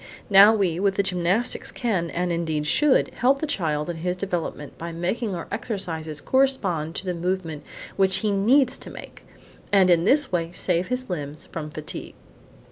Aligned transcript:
Now 0.31 0.51
we, 0.55 0.79
with 0.79 0.95
the 0.95 1.03
gymnastics, 1.03 1.69
can, 1.69 2.09
and, 2.09 2.31
indeed, 2.31 2.65
should, 2.65 3.09
help 3.13 3.39
the 3.39 3.45
child 3.45 3.87
in 3.87 3.97
his 3.97 4.15
development 4.17 4.75
by 4.79 4.91
making 4.91 5.35
our 5.35 5.45
exercises 5.51 6.21
correspond 6.21 6.95
to 6.95 7.05
the 7.05 7.13
movement 7.13 7.63
which 7.97 8.15
he 8.25 8.31
needs 8.31 8.79
to 8.79 8.89
make, 8.89 9.23
and 9.71 9.91
in 9.91 10.03
this 10.03 10.31
way 10.31 10.49
save 10.55 10.87
his 10.87 11.07
limbs 11.07 11.45
from 11.51 11.69
fatigue. 11.69 12.15